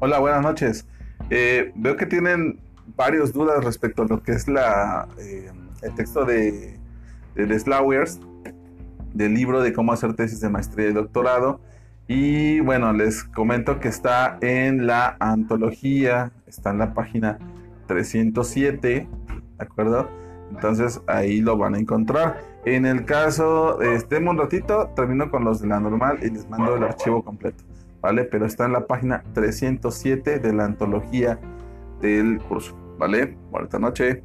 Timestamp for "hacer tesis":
9.92-10.40